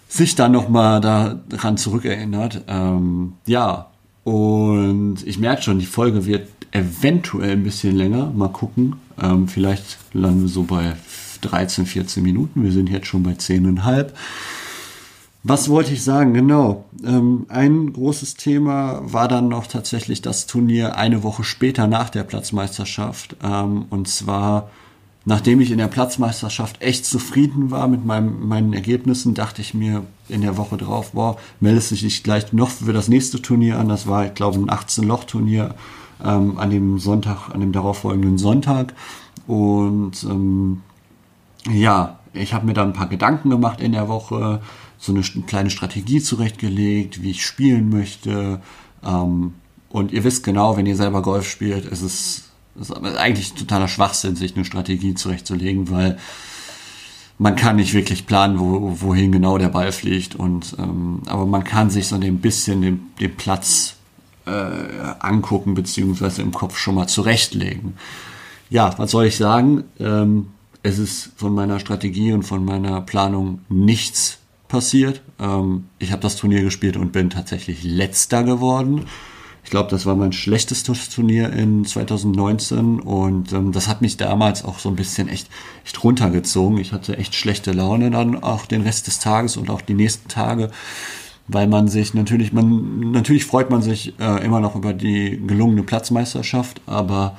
sich 0.07 0.35
dann 0.35 0.51
nochmal 0.51 1.01
daran 1.01 1.77
zurückerinnert. 1.77 2.63
Ähm, 2.67 3.33
ja, 3.45 3.87
und 4.23 5.17
ich 5.25 5.37
merke 5.37 5.61
schon, 5.61 5.79
die 5.79 5.85
Folge 5.85 6.25
wird 6.25 6.47
eventuell 6.71 7.51
ein 7.51 7.63
bisschen 7.63 7.95
länger. 7.95 8.31
Mal 8.35 8.49
gucken. 8.49 8.95
Ähm, 9.21 9.47
vielleicht 9.47 9.97
landen 10.13 10.41
wir 10.41 10.49
so 10.49 10.63
bei 10.63 10.93
13, 11.41 11.85
14 11.85 12.23
Minuten. 12.23 12.63
Wir 12.63 12.71
sind 12.71 12.89
jetzt 12.89 13.07
schon 13.07 13.23
bei 13.23 13.33
10,5. 13.33 14.07
Was 15.47 15.69
wollte 15.69 15.93
ich 15.93 16.03
sagen? 16.03 16.33
Genau. 16.33 16.85
Ähm, 17.05 17.45
ein 17.49 17.93
großes 17.93 18.33
Thema 18.33 19.01
war 19.03 19.27
dann 19.27 19.47
noch 19.47 19.67
tatsächlich 19.67 20.23
das 20.23 20.47
Turnier 20.47 20.97
eine 20.97 21.21
Woche 21.21 21.43
später 21.43 21.85
nach 21.85 22.09
der 22.09 22.23
Platzmeisterschaft. 22.23 23.35
Ähm, 23.43 23.85
und 23.91 24.07
zwar 24.07 24.69
nachdem 25.25 25.59
ich 25.59 25.71
in 25.71 25.77
der 25.79 25.87
Platzmeisterschaft 25.87 26.81
echt 26.81 27.05
zufrieden 27.05 27.71
war 27.71 27.87
mit 27.87 28.05
meinem, 28.05 28.47
meinen 28.47 28.73
Ergebnissen, 28.73 29.33
dachte 29.33 29.61
ich 29.61 29.73
mir 29.73 30.03
in 30.29 30.41
der 30.41 30.57
Woche 30.57 30.77
drauf, 30.77 31.11
boah, 31.11 31.37
meldest 31.59 31.91
du 31.91 31.95
dich 31.95 32.23
gleich 32.23 32.53
noch 32.53 32.69
für 32.69 32.93
das 32.93 33.07
nächste 33.07 33.41
Turnier 33.41 33.79
an. 33.79 33.89
Das 33.89 34.07
war, 34.07 34.25
ich 34.25 34.33
glaube, 34.33 34.57
ein 34.57 34.69
18-Loch-Turnier 34.69 35.75
ähm, 36.23 36.57
an 36.57 36.69
dem 36.69 36.99
Sonntag, 36.99 37.49
an 37.53 37.59
dem 37.59 37.71
darauffolgenden 37.71 38.37
Sonntag. 38.37 38.93
Und 39.47 40.23
ähm, 40.23 40.81
ja, 41.71 42.19
ich 42.33 42.53
habe 42.53 42.65
mir 42.65 42.73
dann 42.73 42.89
ein 42.89 42.93
paar 42.93 43.09
Gedanken 43.09 43.49
gemacht 43.49 43.81
in 43.81 43.93
der 43.93 44.07
Woche, 44.07 44.61
so 45.05 45.13
eine 45.13 45.21
kleine 45.45 45.69
Strategie 45.69 46.21
zurechtgelegt, 46.21 47.21
wie 47.21 47.31
ich 47.31 47.45
spielen 47.45 47.89
möchte. 47.89 48.61
Ähm, 49.03 49.53
und 49.89 50.11
ihr 50.11 50.23
wisst 50.23 50.43
genau, 50.43 50.77
wenn 50.77 50.85
ihr 50.85 50.95
selber 50.95 51.21
Golf 51.21 51.49
spielt, 51.49 51.85
ist 51.85 52.01
es 52.01 52.45
ist 52.79 52.91
eigentlich 52.91 53.53
totaler 53.53 53.87
Schwachsinn, 53.87 54.35
sich 54.35 54.55
eine 54.55 54.65
Strategie 54.65 55.13
zurechtzulegen, 55.13 55.89
weil 55.89 56.17
man 57.37 57.55
kann 57.55 57.77
nicht 57.77 57.93
wirklich 57.93 58.25
planen, 58.25 58.59
wo, 58.59 58.97
wohin 59.01 59.31
genau 59.31 59.57
der 59.57 59.69
Ball 59.69 59.91
fliegt. 59.91 60.35
Und 60.35 60.75
ähm, 60.77 61.21
aber 61.27 61.45
man 61.45 61.63
kann 61.63 61.89
sich 61.89 62.07
so 62.07 62.15
ein 62.15 62.39
bisschen 62.39 62.81
den, 62.81 63.07
den 63.19 63.35
Platz 63.35 63.95
äh, 64.45 64.51
angucken, 65.19 65.73
beziehungsweise 65.73 66.41
im 66.41 66.51
Kopf 66.51 66.77
schon 66.77 66.95
mal 66.95 67.07
zurechtlegen. 67.07 67.93
Ja, 68.69 68.93
was 68.97 69.11
soll 69.11 69.25
ich 69.25 69.37
sagen? 69.37 69.83
Ähm, 69.99 70.47
es 70.83 70.99
ist 70.99 71.31
von 71.35 71.53
meiner 71.53 71.79
Strategie 71.79 72.31
und 72.33 72.43
von 72.43 72.63
meiner 72.63 73.01
Planung 73.01 73.59
nichts 73.69 74.39
passiert. 74.67 75.21
Ähm, 75.39 75.85
ich 75.99 76.11
habe 76.11 76.21
das 76.21 76.35
Turnier 76.35 76.61
gespielt 76.61 76.97
und 76.97 77.11
bin 77.11 77.29
tatsächlich 77.29 77.83
letzter 77.83 78.43
geworden. 78.43 79.05
Ich 79.65 79.71
glaube, 79.71 79.89
das 79.89 80.05
war 80.05 80.15
mein 80.15 80.31
schlechtestes 80.31 81.09
Turnier 81.09 81.51
in 81.51 81.85
2019 81.85 82.99
und 82.99 83.51
ähm, 83.51 83.71
das 83.71 83.87
hat 83.87 83.99
mich 83.99 84.15
damals 84.15 84.63
auch 84.63 84.77
so 84.77 84.89
ein 84.89 84.95
bisschen 84.95 85.27
echt, 85.27 85.49
echt 85.83 86.03
runtergezogen. 86.03 86.77
Ich 86.77 86.91
hatte 86.91 87.17
echt 87.17 87.33
schlechte 87.33 87.71
Laune 87.71 88.11
dann 88.11 88.43
auch 88.43 88.67
den 88.67 88.81
Rest 88.81 89.07
des 89.07 89.17
Tages 89.17 89.57
und 89.57 89.71
auch 89.71 89.81
die 89.81 89.95
nächsten 89.95 90.27
Tage, 90.27 90.69
weil 91.47 91.65
man 91.65 91.87
sich 91.87 92.13
natürlich, 92.13 92.53
man 92.53 93.11
natürlich 93.11 93.45
freut 93.45 93.71
man 93.71 93.81
sich 93.81 94.13
äh, 94.19 94.45
immer 94.45 94.59
noch 94.59 94.75
über 94.75 94.93
die 94.93 95.41
gelungene 95.47 95.81
Platzmeisterschaft, 95.81 96.81
aber 96.85 97.35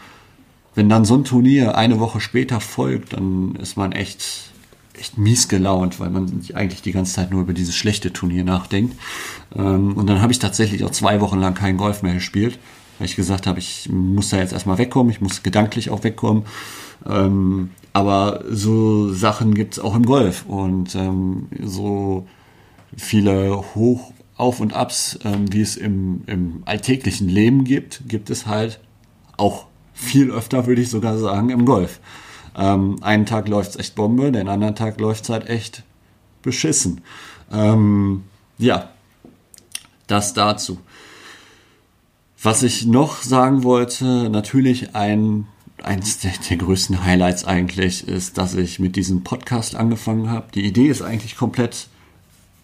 wenn 0.75 0.89
dann 0.89 1.05
so 1.05 1.15
ein 1.15 1.25
Turnier 1.25 1.79
eine 1.79 2.01
Woche 2.01 2.21
später 2.21 2.61
folgt, 2.61 3.13
dann 3.13 3.55
ist 3.55 3.77
man 3.77 3.93
echt 3.93 4.51
echt 4.99 5.19
mies 5.19 5.49
gelaunt, 5.49 6.01
weil 6.01 6.11
man 6.11 6.43
eigentlich 6.55 6.83
die 6.83 6.93
ganze 6.93 7.15
Zeit 7.15 7.31
nur 7.31 7.43
über 7.43 7.53
dieses 7.53 7.75
schlechte 7.75 8.13
Turnier 8.13 8.45
nachdenkt. 8.45 8.97
Ähm, 9.55 9.95
und 9.97 10.07
dann 10.09 10.21
habe 10.21 10.33
ich 10.33 10.39
tatsächlich 10.39 10.85
auch 10.85 10.91
zwei 10.91 11.21
Wochen 11.21 11.39
lang 11.39 11.55
kein 11.55 11.77
Golf 11.77 12.03
mehr 12.03 12.15
gespielt, 12.15 12.59
weil 12.99 13.07
ich 13.07 13.17
gesagt 13.17 13.47
habe, 13.47 13.59
ich 13.59 13.89
muss 13.91 14.31
da 14.31 14.39
jetzt 14.39 14.53
erstmal 14.53 14.79
wegkommen, 14.79 15.11
ich 15.11 15.21
muss 15.21 15.43
gedanklich 15.43 15.91
auch 15.91 16.05
wegkommen. 16.05 16.45
Ähm, 17.09 17.71
aber 17.93 18.45
so 18.51 19.13
Sachen 19.13 19.55
gibt 19.55 19.75
es 19.75 19.79
auch 19.79 19.95
im 19.95 20.05
Golf 20.05 20.45
und 20.47 20.95
ähm, 20.95 21.49
so 21.63 22.27
viele 22.97 23.65
Hoch, 23.75 24.13
Auf 24.37 24.61
und 24.61 24.75
Abs, 24.75 25.19
wie 25.51 25.63
es 25.63 25.77
im, 25.77 26.23
im 26.27 26.63
alltäglichen 26.67 27.29
Leben 27.29 27.65
gibt, 27.65 28.03
gibt 28.07 28.29
es 28.29 28.47
halt 28.47 28.81
auch 29.39 29.67
viel 29.95 30.31
öfter, 30.31 30.67
würde 30.67 30.83
ich 30.83 30.91
sogar 30.91 31.19
sagen, 31.19 31.49
im 31.49 31.65
Golf. 31.65 32.01
Ähm, 32.57 32.97
einen 33.03 33.27
Tag 33.27 33.49
läuft's 33.49 33.77
echt 33.77 33.95
Bombe, 33.95 34.33
den 34.33 34.49
anderen 34.49 34.75
Tag 34.75 34.99
läuft's 34.99 35.29
halt 35.29 35.49
echt 35.49 35.83
beschissen. 36.43 37.03
Ähm, 37.53 38.25
ja, 38.59 38.89
das 40.07 40.35
dazu. 40.35 40.79
Was 42.43 42.63
ich 42.63 42.87
noch 42.87 43.23
sagen 43.23 43.63
wollte, 43.63 44.31
natürlich 44.31 44.95
ein 44.95 45.47
eins 45.83 46.19
der, 46.19 46.33
der, 46.49 46.57
größten 46.57 47.05
Highlights 47.05 47.45
eigentlich 47.45 48.09
ist, 48.09 48.39
dass 48.39 48.55
ich 48.55 48.79
mit 48.79 48.97
diesem 48.97 49.25
Podcast 49.25 49.75
angefangen 49.75 50.31
habe. 50.31 50.47
Die 50.55 50.65
Idee 50.65 50.87
ist 50.87 51.03
eigentlich 51.03 51.37
komplett 51.37 51.89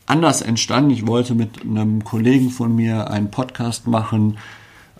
anders 0.06 0.42
entstanden. 0.42 0.90
Ich 0.90 1.06
wollte 1.06 1.34
mit 1.34 1.62
einem 1.62 2.04
Kollegen 2.04 2.50
von 2.50 2.74
mir 2.74 3.10
einen 3.10 3.30
Podcast 3.30 3.86
machen, 3.86 4.38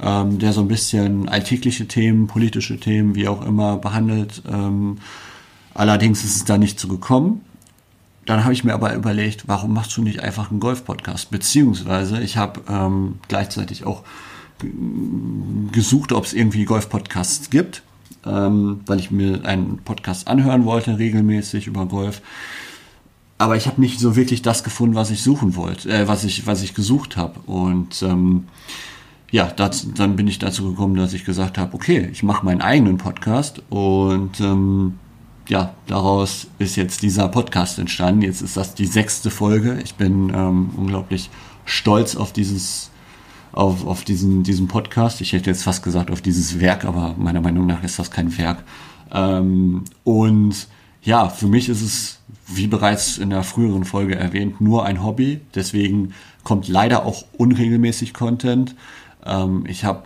ähm, 0.01 0.39
der 0.39 0.53
so 0.53 0.61
ein 0.61 0.69
bisschen 0.69 1.29
alltägliche 1.29 1.87
Themen, 1.87 2.27
politische 2.27 2.79
Themen, 2.79 3.15
wie 3.15 3.29
auch 3.29 3.45
immer, 3.45 3.77
behandelt. 3.77 4.43
Ähm, 4.51 4.99
allerdings 5.75 6.25
ist 6.25 6.37
es 6.37 6.45
da 6.45 6.59
nicht 6.59 6.79
so 6.79 6.89
gekommen. 6.89 7.43
Dann 8.27 8.45
habe 8.45 8.53
ich 8.53 8.63
mir 8.63 8.75
aber 8.75 8.95
überlegt, 8.95 9.49
warum 9.49 9.73
machst 9.75 9.97
du 9.97 10.03
nicht 10.03 10.21
einfach 10.21 10.51
einen 10.51 10.61
Golf-Podcast? 10.61 11.31
Beziehungsweise 11.31 12.21
ich 12.21 12.37
habe 12.37 12.61
ähm, 12.69 13.19
gleichzeitig 13.29 13.85
auch 13.85 14.05
gesucht, 15.73 16.13
ob 16.13 16.25
es 16.25 16.33
irgendwie 16.33 16.65
Golf-Podcasts 16.65 17.51
gibt, 17.51 17.83
ähm, 18.25 18.81
weil 18.87 19.01
ich 19.01 19.11
mir 19.11 19.45
einen 19.45 19.79
Podcast 19.79 20.29
anhören 20.29 20.65
wollte, 20.65 20.99
regelmäßig 20.99 21.67
über 21.67 21.87
Golf. 21.87 22.23
Aber 23.39 23.57
ich 23.57 23.67
habe 23.67 23.81
nicht 23.81 23.99
so 23.99 24.15
wirklich 24.15 24.43
das 24.43 24.63
gefunden, 24.63 24.95
was 24.95 25.11
ich 25.11 25.23
suchen 25.23 25.57
wollte, 25.57 25.93
äh, 25.93 26.07
was 26.07 26.23
ich, 26.23 26.47
was 26.47 26.63
ich 26.63 26.75
gesucht 26.75 27.17
habe. 27.17 27.41
Und 27.41 28.03
ähm, 28.03 28.45
ja, 29.33 29.47
das, 29.47 29.89
dann 29.95 30.15
bin 30.15 30.29
ich 30.29 30.39
dazu 30.39 30.71
gekommen, 30.71 30.95
dass 30.95 31.15
ich 31.15 31.25
gesagt 31.25 31.57
habe, 31.57 31.75
okay, 31.75 32.09
ich 32.13 32.23
mache 32.23 32.45
meinen 32.45 32.61
eigenen 32.61 32.99
Podcast 32.99 33.63
und 33.71 34.39
ähm, 34.41 34.99
ja, 35.49 35.75
daraus 35.87 36.49
ist 36.59 36.77
jetzt 36.77 37.03
dieser 37.03 37.29
Podcast 37.29 37.79
entstanden. 37.79 38.23
Jetzt 38.23 38.43
ist 38.43 38.59
das 38.59 38.75
die 38.75 38.87
sechste 38.87 39.31
Folge. 39.31 39.81
Ich 39.83 39.95
bin 39.95 40.31
ähm, 40.35 40.71
unglaublich 40.77 41.31
stolz 41.65 42.15
auf 42.15 42.35
dieses, 42.35 42.91
auf, 43.53 43.87
auf 43.87 44.05
diesen, 44.05 44.43
diesen 44.43 44.69
Podcast. 44.69 45.23
Ich 45.23 45.33
hätte 45.33 45.49
jetzt 45.49 45.65
fast 45.65 45.83
gesagt 45.83 46.11
auf 46.11 46.21
dieses 46.21 46.61
Werk, 46.61 46.85
aber 46.85 47.15
meiner 47.19 47.41
Meinung 47.41 47.67
nach 47.67 47.83
ist 47.83 47.99
das 47.99 48.11
kein 48.11 48.37
Werk. 48.37 48.63
Ähm, 49.13 49.85
und 50.05 50.69
ja, 51.03 51.31
für 51.31 51.47
mich 51.47 51.71
ist 51.71 51.81
es, 51.81 52.19
wie 52.47 52.67
bereits 52.67 53.17
in 53.17 53.31
der 53.31 53.45
früheren 53.45 53.85
Folge 53.85 54.15
erwähnt, 54.15 54.61
nur 54.61 54.85
ein 54.85 55.03
Hobby. 55.03 55.41
Deswegen 55.55 56.13
kommt 56.45 56.69
leider 56.69 57.07
auch 57.07 57.25
unregelmäßig 57.39 58.13
Content. 58.13 58.75
Ähm, 59.25 59.65
ich 59.67 59.85
habe 59.85 60.05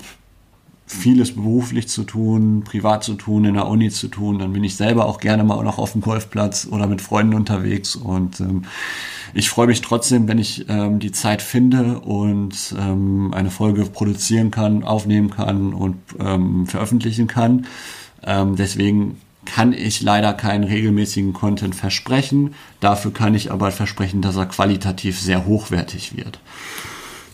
vieles 0.86 1.34
beruflich 1.34 1.88
zu 1.88 2.04
tun, 2.04 2.62
privat 2.64 3.02
zu 3.02 3.14
tun, 3.14 3.44
in 3.44 3.54
der 3.54 3.66
Uni 3.66 3.90
zu 3.90 4.08
tun. 4.08 4.38
Dann 4.38 4.52
bin 4.52 4.62
ich 4.62 4.76
selber 4.76 5.06
auch 5.06 5.18
gerne 5.18 5.42
mal 5.42 5.62
noch 5.64 5.78
auf 5.78 5.92
dem 5.92 6.00
Golfplatz 6.00 6.68
oder 6.70 6.86
mit 6.86 7.00
Freunden 7.00 7.34
unterwegs. 7.34 7.96
Und 7.96 8.40
ähm, 8.40 8.62
ich 9.34 9.50
freue 9.50 9.66
mich 9.66 9.82
trotzdem, 9.82 10.28
wenn 10.28 10.38
ich 10.38 10.66
ähm, 10.68 11.00
die 11.00 11.10
Zeit 11.10 11.42
finde 11.42 11.98
und 11.98 12.74
ähm, 12.78 13.34
eine 13.34 13.50
Folge 13.50 13.84
produzieren 13.84 14.52
kann, 14.52 14.84
aufnehmen 14.84 15.30
kann 15.30 15.74
und 15.74 15.96
ähm, 16.20 16.66
veröffentlichen 16.66 17.26
kann. 17.26 17.66
Ähm, 18.22 18.54
deswegen 18.54 19.20
kann 19.44 19.72
ich 19.72 20.02
leider 20.02 20.34
keinen 20.34 20.64
regelmäßigen 20.64 21.32
Content 21.32 21.74
versprechen. 21.74 22.54
Dafür 22.80 23.12
kann 23.12 23.34
ich 23.34 23.50
aber 23.50 23.72
versprechen, 23.72 24.22
dass 24.22 24.36
er 24.36 24.46
qualitativ 24.46 25.20
sehr 25.20 25.46
hochwertig 25.46 26.16
wird. 26.16 26.38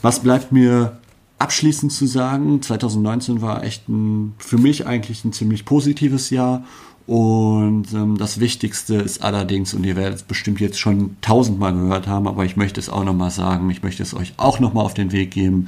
Was 0.01 0.21
bleibt 0.21 0.53
mir 0.53 0.99
abschließend 1.43 1.93
zu 1.93 2.07
sagen, 2.07 2.63
2019 2.63 3.43
war 3.43 3.65
echt 3.65 3.89
ein, 3.89 4.35
für 4.39 4.59
mich 4.59 4.87
eigentlich 4.87 5.25
ein 5.25 5.33
ziemlich 5.33 5.65
positives 5.65 6.31
Jahr 6.31 6.65
Und 7.07 7.93
ähm, 7.95 8.17
das 8.17 8.39
Wichtigste 8.39 8.95
ist 8.95 9.23
allerdings, 9.23 9.75
und 9.75 9.85
ihr 9.85 9.97
werdet 9.97 10.17
es 10.17 10.23
bestimmt 10.23 10.61
jetzt 10.61 10.79
schon 10.79 11.17
tausendmal 11.21 11.73
gehört 11.73 12.07
haben, 12.07 12.29
aber 12.29 12.45
ich 12.45 12.57
möchte 12.57 12.79
es 12.79 12.89
auch 12.89 13.05
nochmal 13.05 13.31
sagen, 13.31 13.69
ich 13.71 13.83
möchte 13.83 14.03
es 14.05 14.15
euch 14.15 14.35
auch 14.37 14.61
nochmal 14.61 14.85
auf 14.85 14.95
den 14.95 15.11
Weg 15.11 15.33
geben. 15.33 15.67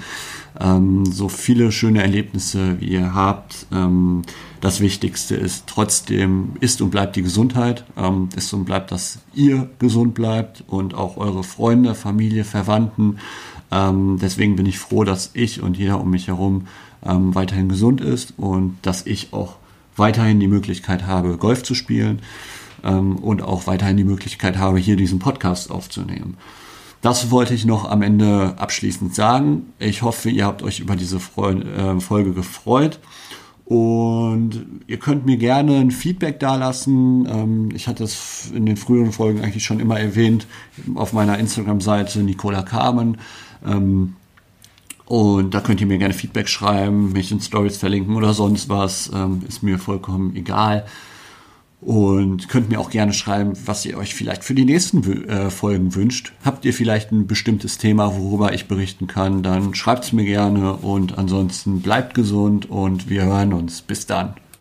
Ähm, 0.61 1.05
so 1.07 1.29
viele 1.29 1.73
schöne 1.73 2.03
Erlebnisse, 2.03 2.81
wie 2.81 2.87
ihr 2.87 3.15
habt. 3.15 3.67
Ähm, 3.73 4.23
das 4.61 4.81
Wichtigste 4.81 5.35
ist 5.35 5.67
trotzdem, 5.67 6.53
ist 6.61 6.81
und 6.81 6.91
bleibt 6.91 7.17
die 7.17 7.23
Gesundheit. 7.23 7.85
Ähm, 7.97 8.29
ist 8.37 8.53
und 8.55 8.65
bleibt, 8.65 8.93
dass 8.93 9.19
ihr 9.35 9.69
gesund 9.81 10.15
bleibt 10.15 10.63
und 10.69 10.95
auch 10.95 11.17
eure 11.17 11.43
Freunde, 11.43 11.97
Familie, 11.97 12.45
Verwandten. 12.45 13.19
Ähm, 13.75 14.19
deswegen 14.23 14.55
bin 14.55 14.67
ich 14.67 14.79
froh, 14.79 15.03
dass 15.03 15.31
ich 15.35 15.61
und 15.61 15.77
jeder 15.77 16.01
um 16.01 16.11
mich 16.11 16.29
herum 16.29 16.69
ähm, 17.05 17.35
weiterhin 17.35 17.69
gesund 17.69 18.01
ist 18.01 18.35
und 18.37 18.79
dass 18.83 19.05
ich 19.05 19.33
auch 19.33 19.57
weiterhin 19.97 20.39
die 20.39 20.47
Möglichkeit 20.47 21.07
habe, 21.07 21.37
Golf 21.39 21.65
zu 21.65 21.75
spielen 21.75 22.23
ähm, 22.85 23.17
und 23.17 23.43
auch 23.43 23.67
weiterhin 23.67 23.97
die 23.97 24.05
Möglichkeit 24.05 24.59
habe, 24.59 24.79
hier 24.79 24.95
diesen 24.95 25.19
Podcast 25.19 25.73
aufzunehmen. 25.73 26.37
Das 27.03 27.33
wollte 27.33 27.53
ich 27.53 27.65
noch 27.65 27.91
am 27.91 28.01
Ende 28.01 28.55
abschließend 28.59 29.13
sagen. 29.13 29.73
Ich 29.81 30.03
hoffe, 30.03 30.31
ihr 30.31 30.47
habt 30.47 30.63
euch 30.63 30.79
über 30.79 30.95
diese 30.95 31.17
äh, 31.17 32.01
Folge 32.01 32.33
gefreut. 32.33 33.01
Und 33.67 34.67
ihr 34.87 34.99
könnt 34.99 35.25
mir 35.25 35.39
gerne 35.39 35.79
ein 35.79 35.91
Feedback 35.91 36.39
dalassen. 36.39 37.27
Ähm, 37.27 37.69
ich 37.75 37.89
hatte 37.89 38.05
es 38.05 38.51
in 38.55 38.67
den 38.67 38.77
früheren 38.77 39.13
Folgen 39.13 39.41
eigentlich 39.41 39.65
schon 39.65 39.81
immer 39.81 39.99
erwähnt, 39.99 40.47
auf 40.95 41.13
meiner 41.13 41.39
Instagram-Seite 41.39 42.21
Nicola 42.21 42.63
Carmen. 42.63 43.19
Ähm, 43.65 44.17
und 45.07 45.53
da 45.53 45.61
könnt 45.61 45.81
ihr 45.81 45.87
mir 45.87 45.99
gerne 45.99 46.15
Feedback 46.15 46.49
schreiben, 46.49 47.13
mich 47.13 47.31
in 47.31 47.41
Stories 47.41 47.77
verlinken 47.77 48.17
oder 48.17 48.33
sonst 48.33 48.69
was. 48.69 49.11
Ähm, 49.15 49.43
ist 49.47 49.63
mir 49.63 49.79
vollkommen 49.79 50.35
egal. 50.35 50.87
Und 51.81 52.49
könnt 52.49 52.71
mir 52.71 52.81
auch 52.81 52.89
gerne 52.89 53.13
schreiben, 53.13 53.53
was 53.67 53.85
ihr 53.85 53.99
euch 53.99 54.15
vielleicht 54.15 54.43
für 54.43 54.55
die 54.55 54.65
nächsten 54.65 55.29
äh, 55.29 55.51
Folgen 55.51 55.95
wünscht. 55.95 56.33
Habt 56.43 56.65
ihr 56.65 56.73
vielleicht 56.73 57.13
ein 57.13 57.27
bestimmtes 57.27 57.77
Thema, 57.77 58.17
worüber 58.17 58.55
ich 58.55 58.69
berichten 58.69 59.07
kann, 59.07 59.43
dann 59.43 59.75
schreibt 59.75 60.05
es 60.05 60.13
mir 60.15 60.25
gerne. 60.25 60.73
Und 60.77 61.19
ansonsten 61.19 61.83
bleibt 61.83 62.15
gesund 62.15 62.71
und 62.71 63.11
wir 63.11 63.25
hören 63.25 63.53
uns. 63.53 63.83
Bis 63.83 64.07
dann. 64.07 64.35